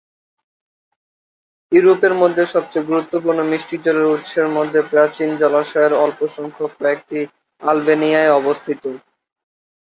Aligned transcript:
ইউরোপের 1.71 2.13
সবচেয়ে 2.53 2.87
গুরুত্বপূর্ণ 2.89 3.39
মিষ্টি 3.51 3.75
জলের 3.83 4.11
উৎসের 4.15 4.47
মধ্যে 4.57 4.79
প্রাচীনতম 4.91 5.39
জলাশয়ের 5.41 5.93
অল্প 6.03 6.19
সংখ্যক 6.35 6.71
কয়েকটি 6.79 7.19
আলবেনিয়ায় 7.61 8.35
অবস্থিত। 8.39 8.83